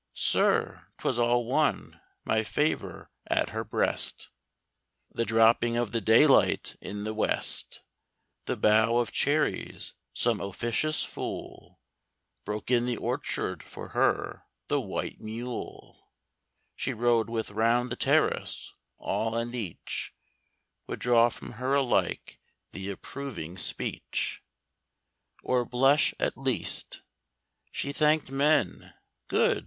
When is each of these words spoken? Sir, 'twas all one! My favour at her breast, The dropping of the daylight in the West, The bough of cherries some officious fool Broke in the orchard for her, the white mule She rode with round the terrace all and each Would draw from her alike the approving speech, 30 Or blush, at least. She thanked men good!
Sir, 0.15 0.87
'twas 0.97 1.19
all 1.19 1.45
one! 1.45 2.01
My 2.25 2.43
favour 2.43 3.11
at 3.27 3.49
her 3.49 3.63
breast, 3.63 4.31
The 5.11 5.25
dropping 5.25 5.77
of 5.77 5.91
the 5.91 6.01
daylight 6.01 6.75
in 6.81 7.03
the 7.03 7.13
West, 7.13 7.83
The 8.45 8.55
bough 8.57 8.97
of 8.97 9.11
cherries 9.11 9.93
some 10.11 10.41
officious 10.41 11.03
fool 11.03 11.79
Broke 12.45 12.71
in 12.71 12.87
the 12.87 12.97
orchard 12.97 13.61
for 13.61 13.89
her, 13.89 14.47
the 14.69 14.81
white 14.81 15.21
mule 15.21 16.09
She 16.75 16.93
rode 16.93 17.29
with 17.29 17.51
round 17.51 17.91
the 17.91 17.95
terrace 17.95 18.73
all 18.97 19.35
and 19.37 19.53
each 19.53 20.15
Would 20.87 20.97
draw 20.97 21.29
from 21.29 21.51
her 21.61 21.75
alike 21.75 22.39
the 22.71 22.89
approving 22.89 23.55
speech, 23.55 24.41
30 25.43 25.43
Or 25.47 25.63
blush, 25.63 26.15
at 26.19 26.37
least. 26.37 27.03
She 27.71 27.93
thanked 27.93 28.31
men 28.31 28.95
good! 29.27 29.59